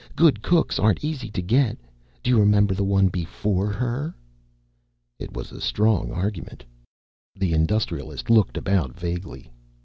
[0.15, 1.77] Good cooks aren't easy to get.
[2.23, 4.15] Do you remember the one before her?"
[5.19, 6.65] It was a strong argument.
[7.35, 9.51] The Industrialist looked about vaguely.